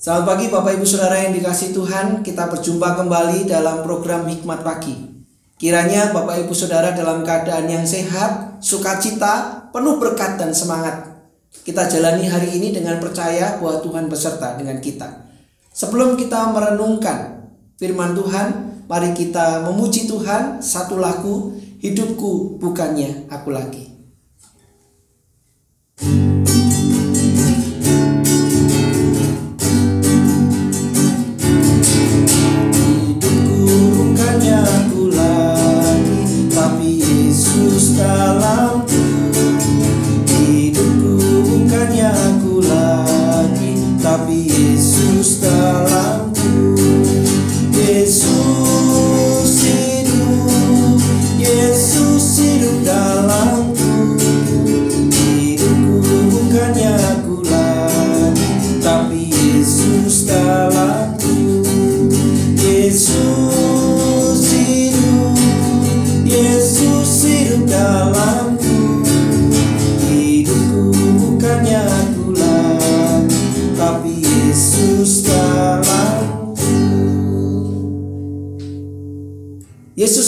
Selamat 0.00 0.32
pagi 0.32 0.48
Bapak 0.48 0.80
Ibu 0.80 0.86
Saudara 0.88 1.20
yang 1.20 1.36
dikasih 1.36 1.76
Tuhan. 1.76 2.24
Kita 2.24 2.48
berjumpa 2.48 2.96
kembali 3.04 3.44
dalam 3.44 3.84
program 3.84 4.24
Hikmat 4.24 4.64
Pagi. 4.64 4.96
Kiranya 5.60 6.08
Bapak 6.16 6.40
Ibu 6.40 6.56
Saudara 6.56 6.96
dalam 6.96 7.20
keadaan 7.20 7.68
yang 7.68 7.84
sehat, 7.84 8.64
sukacita, 8.64 9.68
penuh 9.68 10.00
berkat 10.00 10.40
dan 10.40 10.56
semangat. 10.56 11.04
Kita 11.52 11.84
jalani 11.84 12.24
hari 12.24 12.48
ini 12.48 12.72
dengan 12.72 12.96
percaya 12.96 13.60
bahwa 13.60 13.84
Tuhan 13.84 14.08
beserta 14.08 14.56
dengan 14.56 14.80
kita. 14.80 15.28
Sebelum 15.76 16.16
kita 16.16 16.48
merenungkan 16.48 17.44
firman 17.76 18.16
Tuhan 18.16 18.70
Mari 18.90 19.14
kita 19.14 19.62
memuji 19.68 20.10
Tuhan. 20.10 20.58
Satu 20.58 20.98
lagu 20.98 21.54
Hidupku 21.78 22.58
bukannya 22.58 23.28
aku 23.30 23.52
lagi 23.52 23.90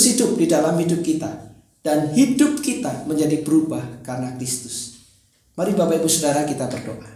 Yesus 0.03 0.19
hidup 0.19 0.35
di 0.35 0.51
dalam 0.51 0.75
hidup 0.83 0.99
kita 0.99 1.31
dan 1.87 2.11
hidup 2.11 2.59
kita 2.59 3.07
menjadi 3.07 3.39
berubah 3.47 4.03
karena 4.03 4.35
Kristus. 4.35 4.99
Mari 5.55 5.79
Bapak 5.79 6.03
Ibu 6.03 6.11
Saudara 6.11 6.43
kita 6.43 6.67
berdoa. 6.67 7.07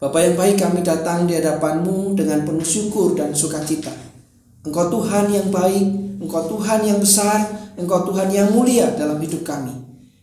Bapak 0.00 0.20
yang 0.24 0.36
baik 0.40 0.56
kami 0.56 0.80
datang 0.80 1.28
di 1.28 1.36
hadapanmu 1.36 2.16
dengan 2.16 2.48
penuh 2.48 2.64
syukur 2.64 3.12
dan 3.12 3.36
sukacita. 3.36 3.92
Engkau 4.64 4.88
Tuhan 4.88 5.28
yang 5.28 5.52
baik, 5.52 6.24
Engkau 6.24 6.48
Tuhan 6.48 6.88
yang 6.88 7.04
besar, 7.04 7.52
Engkau 7.76 8.08
Tuhan 8.08 8.32
yang 8.32 8.48
mulia 8.56 8.96
dalam 8.96 9.20
hidup 9.20 9.44
kami. 9.44 9.76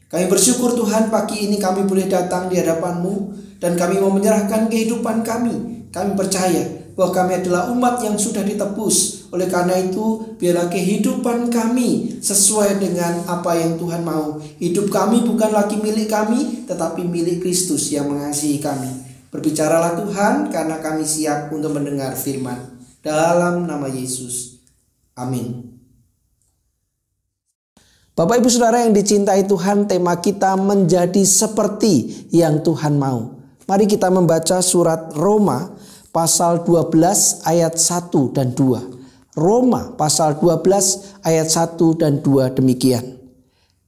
Kami 0.09 0.25
bersyukur 0.33 0.73
Tuhan 0.73 1.13
pagi 1.13 1.45
ini 1.45 1.61
kami 1.61 1.85
boleh 1.85 2.09
datang 2.09 2.49
di 2.49 2.57
hadapanmu 2.57 3.37
dan 3.61 3.77
kami 3.77 4.01
mau 4.01 4.09
menyerahkan 4.09 4.65
kehidupan 4.65 5.21
kami. 5.21 5.85
Kami 5.93 6.17
percaya 6.17 6.82
bahwa 6.93 7.11
kami 7.13 7.31
adalah 7.41 7.69
umat 7.73 8.01
yang 8.05 8.17
sudah 8.17 8.45
ditebus. 8.45 9.27
Oleh 9.33 9.49
karena 9.49 9.77
itu, 9.81 10.37
biarlah 10.37 10.69
kehidupan 10.69 11.49
kami 11.49 12.21
sesuai 12.21 12.77
dengan 12.77 13.25
apa 13.25 13.57
yang 13.57 13.81
Tuhan 13.81 14.05
mau. 14.05 14.37
Hidup 14.61 14.93
kami 14.93 15.25
bukan 15.25 15.49
lagi 15.49 15.81
milik 15.81 16.13
kami, 16.13 16.69
tetapi 16.69 17.01
milik 17.01 17.41
Kristus 17.41 17.89
yang 17.89 18.13
mengasihi 18.13 18.61
kami. 18.61 18.89
Berbicaralah 19.33 19.97
Tuhan 19.97 20.53
karena 20.53 20.77
kami 20.77 21.01
siap 21.01 21.49
untuk 21.49 21.73
mendengar 21.73 22.13
firman. 22.13 22.77
Dalam 23.01 23.65
nama 23.65 23.89
Yesus. 23.89 24.61
Amin. 25.17 25.73
Bapak 28.13 28.45
Ibu 28.45 28.49
Saudara 28.53 28.85
yang 28.85 28.93
dicintai 28.93 29.49
Tuhan, 29.49 29.89
tema 29.89 30.13
kita 30.21 30.53
menjadi 30.53 31.25
seperti 31.25 32.29
yang 32.29 32.61
Tuhan 32.61 33.01
mau. 33.01 33.41
Mari 33.65 33.89
kita 33.89 34.13
membaca 34.13 34.61
surat 34.61 35.09
Roma 35.17 35.73
pasal 36.13 36.61
12 36.61 37.41
ayat 37.43 37.73
1 37.75 38.37
dan 38.37 38.53
2. 38.53 39.33
Roma 39.33 39.97
pasal 39.97 40.37
12 40.37 41.25
ayat 41.25 41.49
1 41.49 41.73
dan 41.97 42.21
2 42.21 42.53
demikian. 42.53 43.17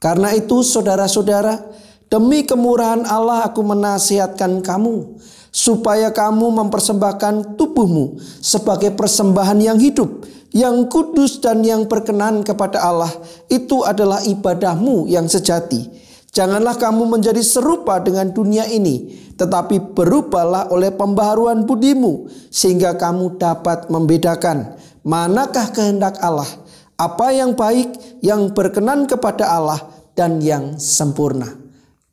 Karena 0.02 0.34
itu 0.34 0.66
saudara-saudara, 0.66 1.62
demi 2.09 2.41
kemurahan 2.41 3.06
Allah 3.06 3.46
aku 3.46 3.62
menasihatkan 3.62 4.66
kamu 4.66 5.22
supaya 5.53 6.09
kamu 6.09 6.66
mempersembahkan 6.66 7.56
tubuhmu 7.56 8.19
sebagai 8.42 8.92
persembahan 8.97 9.62
yang 9.62 9.78
hidup, 9.78 10.25
yang 10.50 10.90
kudus 10.90 11.38
dan 11.38 11.62
yang 11.62 11.86
berkenan 11.86 12.42
kepada 12.42 12.81
Allah. 12.81 13.13
Itu 13.47 13.86
adalah 13.86 14.25
ibadahmu 14.25 15.06
yang 15.06 15.30
sejati. 15.30 16.04
Janganlah 16.35 16.75
kamu 16.75 17.16
menjadi 17.16 17.40
serupa 17.40 18.03
dengan 18.03 18.28
dunia 18.28 18.68
ini, 18.68 19.07
tetapi 19.40 19.96
berubahlah 19.96 20.68
oleh 20.68 20.91
pembaharuan 20.91 21.63
budimu, 21.63 22.28
sehingga 22.51 23.00
kamu 23.00 23.40
dapat 23.40 23.88
membedakan 23.88 24.75
manakah 25.07 25.72
kehendak 25.72 26.19
Allah, 26.19 26.51
apa 27.00 27.31
yang 27.31 27.56
baik, 27.56 28.19
yang 28.19 28.51
berkenan 28.51 29.07
kepada 29.07 29.47
Allah, 29.47 29.79
dan 30.12 30.44
yang 30.44 30.75
sempurna. 30.75 31.56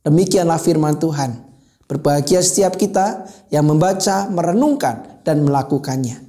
Demikianlah 0.06 0.62
firman 0.62 1.03
Tuhan. 1.03 1.43
Berbahagia 1.91 2.47
setiap 2.47 2.78
kita 2.78 3.27
yang 3.50 3.66
membaca, 3.66 4.31
merenungkan, 4.31 5.19
dan 5.27 5.43
melakukannya. 5.43 6.22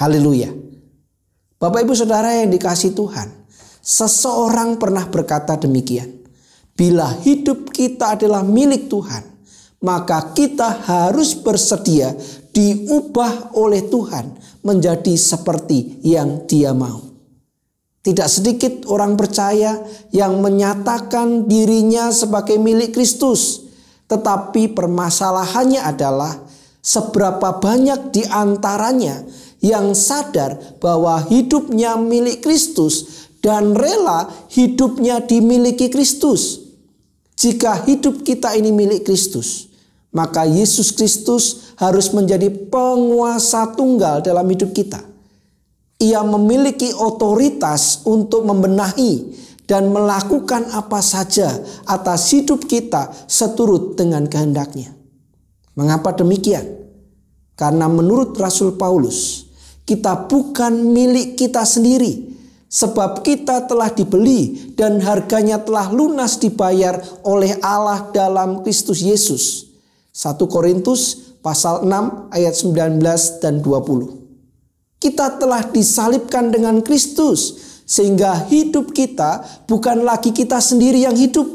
Haleluya. 0.00 0.48
Bapak, 1.60 1.84
ibu, 1.84 1.92
saudara 1.92 2.40
yang 2.40 2.48
dikasih 2.48 2.96
Tuhan, 2.96 3.28
seseorang 3.84 4.80
pernah 4.80 5.04
berkata 5.12 5.60
demikian. 5.60 6.23
Bila 6.74 7.06
hidup 7.22 7.70
kita 7.70 8.18
adalah 8.18 8.42
milik 8.42 8.90
Tuhan, 8.90 9.22
maka 9.86 10.34
kita 10.34 10.82
harus 10.82 11.38
bersedia 11.38 12.18
diubah 12.50 13.54
oleh 13.54 13.86
Tuhan 13.86 14.34
menjadi 14.66 15.14
seperti 15.14 16.02
yang 16.02 16.50
Dia 16.50 16.74
mau. 16.74 17.14
Tidak 18.04 18.28
sedikit 18.28 18.90
orang 18.90 19.14
percaya 19.14 19.80
yang 20.10 20.42
menyatakan 20.42 21.46
dirinya 21.46 22.10
sebagai 22.10 22.58
milik 22.58 22.92
Kristus, 22.92 23.64
tetapi 24.10 24.74
permasalahannya 24.74 25.80
adalah 25.80 26.36
seberapa 26.84 27.62
banyak 27.62 28.12
di 28.12 28.26
antaranya 28.28 29.24
yang 29.64 29.96
sadar 29.96 30.76
bahwa 30.82 31.22
hidupnya 31.24 31.96
milik 31.96 32.44
Kristus 32.44 33.28
dan 33.40 33.72
rela 33.72 34.28
hidupnya 34.52 35.24
dimiliki 35.24 35.88
Kristus. 35.88 36.63
Jika 37.34 37.82
hidup 37.84 38.22
kita 38.22 38.54
ini 38.54 38.70
milik 38.70 39.02
Kristus, 39.02 39.68
maka 40.14 40.46
Yesus 40.46 40.94
Kristus 40.94 41.74
harus 41.74 42.14
menjadi 42.14 42.46
penguasa 42.70 43.74
tunggal 43.74 44.22
dalam 44.22 44.46
hidup 44.46 44.70
kita. 44.70 45.02
Ia 45.98 46.22
memiliki 46.22 46.94
otoritas 46.94 48.06
untuk 48.06 48.46
membenahi 48.46 49.34
dan 49.64 49.90
melakukan 49.90 50.70
apa 50.70 51.00
saja 51.02 51.50
atas 51.88 52.30
hidup 52.30 52.68
kita 52.70 53.10
seturut 53.26 53.98
dengan 53.98 54.28
kehendaknya. 54.30 54.94
Mengapa 55.74 56.14
demikian? 56.14 56.86
Karena 57.54 57.90
menurut 57.90 58.34
Rasul 58.38 58.78
Paulus, 58.78 59.50
kita 59.86 60.26
bukan 60.30 60.90
milik 60.90 61.38
kita 61.38 61.62
sendiri, 61.62 62.33
Sebab 62.74 63.22
kita 63.22 63.70
telah 63.70 63.86
dibeli 63.86 64.74
dan 64.74 64.98
harganya 64.98 65.62
telah 65.62 65.94
lunas 65.94 66.42
dibayar 66.42 66.98
oleh 67.22 67.54
Allah 67.62 68.10
dalam 68.10 68.66
Kristus 68.66 68.98
Yesus. 68.98 69.70
1 70.10 70.34
Korintus 70.50 71.30
pasal 71.38 71.86
6 71.86 72.34
ayat 72.34 72.54
19 72.58 72.98
dan 73.38 73.62
20. 73.62 74.98
Kita 74.98 75.38
telah 75.38 75.62
disalibkan 75.70 76.50
dengan 76.50 76.82
Kristus 76.82 77.62
sehingga 77.86 78.42
hidup 78.50 78.90
kita 78.90 79.46
bukan 79.70 80.02
lagi 80.02 80.34
kita 80.34 80.58
sendiri 80.58 81.06
yang 81.06 81.14
hidup, 81.14 81.46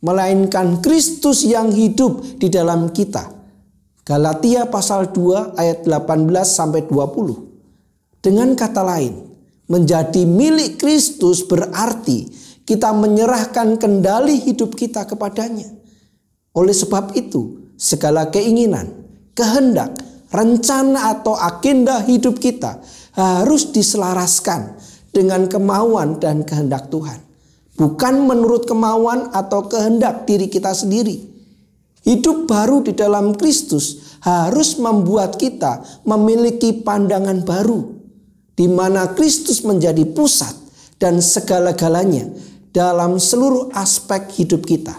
melainkan 0.00 0.80
Kristus 0.80 1.44
yang 1.44 1.68
hidup 1.68 2.40
di 2.40 2.48
dalam 2.48 2.88
kita. 2.96 3.28
Galatia 4.08 4.64
pasal 4.72 5.12
2 5.12 5.52
ayat 5.60 5.84
18 5.84 6.32
sampai 6.48 6.88
20. 6.88 8.24
Dengan 8.24 8.56
kata 8.56 8.80
lain, 8.80 9.35
Menjadi 9.66 10.22
milik 10.22 10.78
Kristus 10.78 11.42
berarti 11.42 12.30
kita 12.62 12.94
menyerahkan 12.94 13.78
kendali 13.78 14.38
hidup 14.42 14.78
kita 14.78 15.06
kepadanya. 15.06 15.70
Oleh 16.54 16.74
sebab 16.74 17.14
itu, 17.18 17.70
segala 17.78 18.30
keinginan, 18.30 18.90
kehendak, 19.34 19.94
rencana 20.30 21.14
atau 21.18 21.34
agenda 21.34 22.02
hidup 22.02 22.38
kita 22.38 22.78
harus 23.14 23.70
diselaraskan 23.74 24.78
dengan 25.14 25.50
kemauan 25.50 26.22
dan 26.22 26.46
kehendak 26.46 26.86
Tuhan. 26.90 27.22
Bukan 27.76 28.22
menurut 28.22 28.64
kemauan 28.70 29.34
atau 29.34 29.66
kehendak 29.66 30.24
diri 30.30 30.46
kita 30.48 30.72
sendiri. 30.72 31.22
Hidup 32.06 32.46
baru 32.46 32.86
di 32.86 32.94
dalam 32.94 33.34
Kristus 33.34 34.16
harus 34.22 34.78
membuat 34.78 35.36
kita 35.36 35.82
memiliki 36.06 36.86
pandangan 36.86 37.42
baru 37.42 37.95
di 38.56 38.66
mana 38.66 39.12
Kristus 39.12 39.60
menjadi 39.62 40.02
pusat 40.08 40.56
dan 40.96 41.20
segala-galanya 41.20 42.26
dalam 42.72 43.20
seluruh 43.20 43.68
aspek 43.76 44.32
hidup 44.40 44.64
kita. 44.64 44.96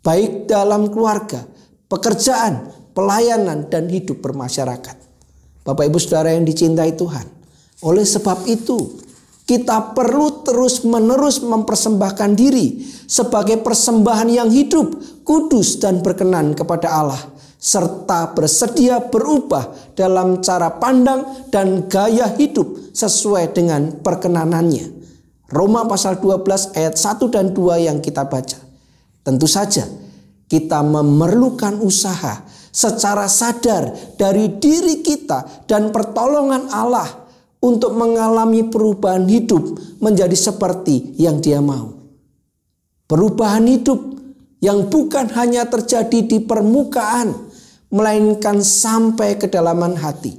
Baik 0.00 0.48
dalam 0.48 0.88
keluarga, 0.88 1.44
pekerjaan, 1.92 2.72
pelayanan 2.96 3.68
dan 3.68 3.86
hidup 3.92 4.24
bermasyarakat. 4.24 4.96
Bapak 5.60 5.84
Ibu 5.92 6.00
Saudara 6.00 6.32
yang 6.32 6.48
dicintai 6.48 6.96
Tuhan. 6.96 7.28
Oleh 7.84 8.04
sebab 8.04 8.48
itu, 8.48 8.96
kita 9.44 9.92
perlu 9.92 10.46
terus-menerus 10.46 11.44
mempersembahkan 11.44 12.32
diri 12.32 12.80
sebagai 13.04 13.60
persembahan 13.60 14.28
yang 14.30 14.48
hidup, 14.48 14.94
kudus, 15.26 15.76
dan 15.82 16.00
berkenan 16.00 16.56
kepada 16.56 16.88
Allah, 16.88 17.20
serta 17.60 18.32
bersedia 18.32 19.12
berubah 19.12 19.92
dalam 19.92 20.40
cara 20.40 20.80
pandang 20.80 21.52
dan 21.52 21.84
gaya 21.92 22.32
hidup 22.40 22.96
sesuai 22.96 23.52
dengan 23.52 24.00
perkenanannya. 24.00 24.98
Roma 25.52 25.84
pasal 25.84 26.16
12 26.24 26.72
ayat 26.72 26.96
1 26.96 27.28
dan 27.28 27.52
2 27.52 27.86
yang 27.86 28.00
kita 28.00 28.24
baca. 28.24 28.56
Tentu 29.20 29.44
saja 29.44 29.84
kita 30.48 30.80
memerlukan 30.80 31.84
usaha 31.84 32.48
secara 32.72 33.28
sadar 33.28 33.92
dari 34.16 34.56
diri 34.56 35.04
kita 35.04 35.68
dan 35.68 35.92
pertolongan 35.92 36.70
Allah 36.72 37.06
untuk 37.60 37.92
mengalami 37.92 38.64
perubahan 38.72 39.28
hidup 39.28 39.76
menjadi 40.00 40.32
seperti 40.32 41.18
yang 41.20 41.44
dia 41.44 41.60
mau. 41.60 41.92
Perubahan 43.04 43.66
hidup 43.68 44.00
yang 44.62 44.86
bukan 44.86 45.28
hanya 45.34 45.66
terjadi 45.66 46.24
di 46.24 46.38
permukaan, 46.40 47.49
melainkan 47.90 48.62
sampai 48.62 49.36
kedalaman 49.36 49.98
hati. 49.98 50.38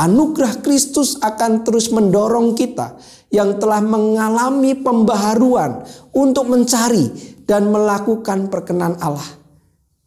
Anugerah 0.00 0.64
Kristus 0.64 1.20
akan 1.20 1.64
terus 1.66 1.92
mendorong 1.92 2.56
kita 2.56 2.96
yang 3.28 3.60
telah 3.60 3.84
mengalami 3.84 4.72
pembaharuan 4.72 5.84
untuk 6.16 6.48
mencari 6.48 7.36
dan 7.44 7.68
melakukan 7.68 8.48
perkenan 8.48 8.96
Allah 9.00 9.40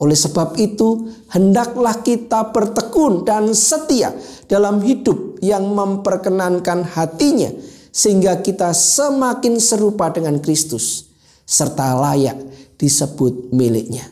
oleh 0.04 0.20
sebab 0.20 0.60
itu, 0.60 1.08
hendaklah 1.32 2.04
kita 2.04 2.52
bertekun 2.52 3.24
dan 3.24 3.56
setia 3.56 4.12
dalam 4.52 4.84
hidup 4.84 5.40
yang 5.40 5.64
memperkenankan 5.72 6.84
hatinya, 6.84 7.48
sehingga 7.88 8.44
kita 8.44 8.76
semakin 8.76 9.64
serupa 9.64 10.12
dengan 10.12 10.44
Kristus, 10.44 11.08
serta 11.48 11.96
layak 11.96 12.36
disebut 12.76 13.56
miliknya. 13.56 14.04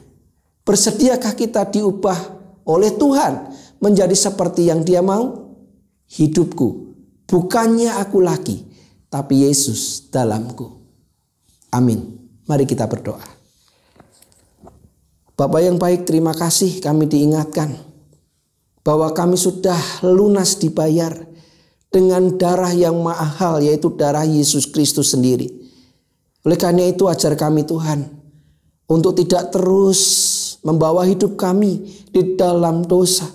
Bersediakah 0.72 1.36
kita 1.36 1.68
diubah 1.68 2.16
oleh 2.64 2.96
Tuhan 2.96 3.52
menjadi 3.84 4.16
seperti 4.16 4.72
yang 4.72 4.88
Dia 4.88 5.04
mau? 5.04 5.52
Hidupku 6.08 6.96
bukannya 7.28 7.92
aku 8.00 8.24
lagi, 8.24 8.64
tapi 9.12 9.44
Yesus 9.44 10.08
dalamku. 10.08 10.80
Amin. 11.76 12.24
Mari 12.48 12.64
kita 12.64 12.88
berdoa. 12.88 13.24
Bapak 15.36 15.60
yang 15.60 15.76
baik, 15.76 16.08
terima 16.08 16.32
kasih 16.32 16.80
kami 16.80 17.04
diingatkan 17.04 17.76
bahwa 18.80 19.12
kami 19.12 19.36
sudah 19.36 20.08
lunas 20.08 20.56
dibayar 20.56 21.12
dengan 21.92 22.32
darah 22.40 22.72
yang 22.72 22.96
mahal 22.96 23.60
yaitu 23.60 23.92
darah 23.92 24.24
Yesus 24.24 24.72
Kristus 24.72 25.12
sendiri. 25.12 25.52
Oleh 26.48 26.56
karena 26.56 26.88
itu 26.88 27.12
ajar 27.12 27.36
kami 27.36 27.68
Tuhan 27.68 28.08
untuk 28.88 29.20
tidak 29.20 29.52
terus 29.52 30.00
membawa 30.62 31.06
hidup 31.06 31.38
kami 31.38 31.86
di 32.10 32.38
dalam 32.38 32.86
dosa. 32.86 33.28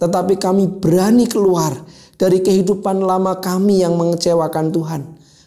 Tetapi 0.00 0.40
kami 0.40 0.80
berani 0.80 1.28
keluar 1.28 1.76
dari 2.16 2.40
kehidupan 2.40 3.00
lama 3.00 3.36
kami 3.40 3.84
yang 3.84 3.96
mengecewakan 3.96 4.72
Tuhan. 4.72 5.02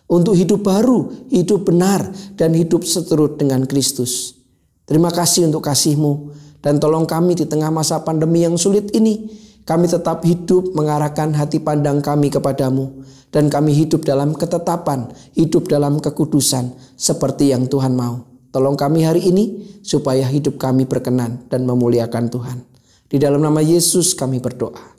Untuk 0.10 0.38
hidup 0.38 0.62
baru, 0.62 1.10
hidup 1.34 1.66
benar, 1.66 2.06
dan 2.38 2.54
hidup 2.54 2.86
seturut 2.86 3.40
dengan 3.40 3.66
Kristus. 3.66 4.38
Terima 4.84 5.10
kasih 5.10 5.48
untuk 5.50 5.64
kasihmu 5.64 6.36
dan 6.60 6.78
tolong 6.78 7.08
kami 7.08 7.40
di 7.40 7.48
tengah 7.48 7.72
masa 7.72 8.04
pandemi 8.04 8.44
yang 8.44 8.60
sulit 8.60 8.92
ini. 8.96 9.42
Kami 9.64 9.88
tetap 9.88 10.28
hidup 10.28 10.76
mengarahkan 10.76 11.32
hati 11.40 11.64
pandang 11.64 12.04
kami 12.04 12.28
kepadamu. 12.28 13.04
Dan 13.34 13.50
kami 13.50 13.74
hidup 13.74 14.06
dalam 14.06 14.38
ketetapan, 14.38 15.10
hidup 15.34 15.66
dalam 15.66 15.98
kekudusan 15.98 16.76
seperti 16.94 17.50
yang 17.50 17.66
Tuhan 17.66 17.98
mau. 17.98 18.33
Tolong 18.54 18.78
kami 18.78 19.02
hari 19.02 19.26
ini 19.34 19.66
supaya 19.82 20.30
hidup 20.30 20.62
kami 20.62 20.86
berkenan 20.86 21.50
dan 21.50 21.66
memuliakan 21.66 22.30
Tuhan. 22.30 22.62
Di 23.10 23.18
dalam 23.18 23.42
nama 23.42 23.66
Yesus 23.66 24.14
kami 24.14 24.38
berdoa. 24.38 24.94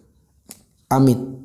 Amin. 0.91 1.39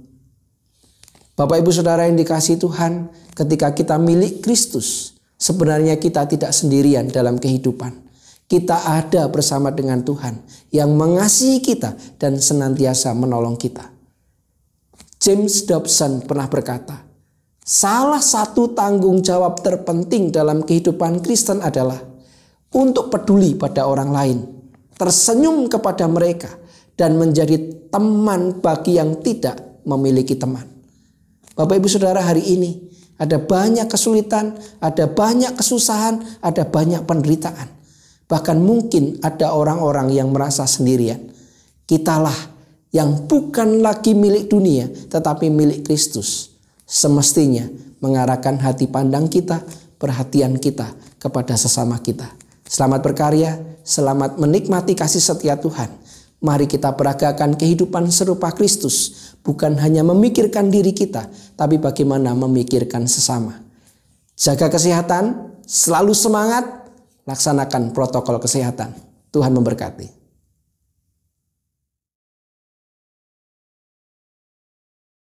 Bapak 1.37 1.61
ibu 1.61 1.69
saudara 1.69 2.09
yang 2.09 2.17
dikasih 2.17 2.57
Tuhan, 2.57 3.13
ketika 3.37 3.71
kita 3.77 3.95
milik 4.01 4.41
Kristus, 4.41 5.13
sebenarnya 5.37 6.01
kita 6.01 6.25
tidak 6.25 6.51
sendirian 6.51 7.07
dalam 7.13 7.37
kehidupan 7.37 8.09
kita 8.49 8.81
ada 8.81 9.29
bersama 9.29 9.69
dengan 9.69 10.01
Tuhan 10.01 10.41
yang 10.73 10.89
mengasihi 10.97 11.61
kita 11.61 11.93
dan 12.17 12.41
senantiasa 12.41 13.13
menolong 13.13 13.53
kita. 13.61 13.93
James 15.21 15.69
Dobson 15.69 16.25
pernah 16.25 16.49
berkata, 16.49 17.05
salah 17.69 18.17
satu 18.17 18.73
tanggung 18.73 19.21
jawab 19.21 19.61
terpenting 19.61 20.33
dalam 20.33 20.65
kehidupan 20.65 21.21
Kristen 21.21 21.61
adalah 21.61 22.01
untuk 22.73 23.13
peduli 23.13 23.53
pada 23.53 23.85
orang 23.85 24.09
lain, 24.09 24.37
tersenyum 24.97 25.69
kepada 25.69 26.09
mereka, 26.09 26.49
dan 26.97 27.21
menjadi 27.21 27.61
teman 27.93 28.57
bagi 28.57 28.97
yang 28.97 29.21
tidak 29.21 29.85
memiliki 29.85 30.33
teman. 30.33 30.65
Bapak, 31.53 31.77
ibu, 31.77 31.85
saudara, 31.85 32.25
hari 32.25 32.41
ini 32.41 32.89
ada 33.21 33.37
banyak 33.37 33.85
kesulitan, 33.85 34.57
ada 34.81 35.05
banyak 35.05 35.53
kesusahan, 35.53 36.41
ada 36.41 36.65
banyak 36.65 37.05
penderitaan. 37.05 37.69
Bahkan 38.25 38.57
mungkin 38.61 39.21
ada 39.21 39.53
orang-orang 39.53 40.13
yang 40.13 40.33
merasa 40.33 40.65
sendirian. 40.65 41.33
Kitalah 41.89 42.35
yang 42.93 43.25
bukan 43.25 43.81
lagi 43.81 44.13
milik 44.13 44.49
dunia 44.49 44.89
tetapi 44.89 45.49
milik 45.49 45.85
Kristus. 45.85 46.48
Semestinya 46.89 47.69
mengarahkan 48.01 48.57
hati 48.57 48.89
pandang 48.89 49.29
kita, 49.29 49.61
perhatian 50.01 50.57
kita 50.57 50.89
kepada 51.21 51.53
sesama 51.53 52.01
kita. 52.01 52.25
Selamat 52.65 53.05
berkarya, 53.05 53.61
selamat 53.85 54.41
menikmati 54.41 54.97
kasih 54.97 55.21
setia 55.21 55.53
Tuhan. 55.61 55.85
Mari 56.41 56.65
kita 56.65 56.97
peragakan 56.97 57.53
kehidupan 57.53 58.09
serupa 58.09 58.49
Kristus, 58.57 59.29
bukan 59.45 59.77
hanya 59.77 60.01
memikirkan 60.01 60.73
diri 60.73 60.89
kita, 60.89 61.29
tapi 61.53 61.77
bagaimana 61.77 62.33
memikirkan 62.33 63.05
sesama. 63.05 63.61
Jaga 64.33 64.73
kesehatan, 64.73 65.51
selalu 65.69 66.17
semangat, 66.17 66.89
laksanakan 67.29 67.93
protokol 67.93 68.41
kesehatan. 68.41 68.97
Tuhan 69.29 69.53
memberkati. 69.53 70.18